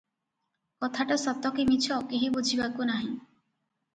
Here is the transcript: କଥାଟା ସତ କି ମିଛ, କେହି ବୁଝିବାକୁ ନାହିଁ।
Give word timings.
କଥାଟା 0.85 1.17
ସତ 1.23 1.51
କି 1.59 1.65
ମିଛ, 1.67 1.99
କେହି 2.13 2.31
ବୁଝିବାକୁ 2.37 2.87
ନାହିଁ। 2.93 3.13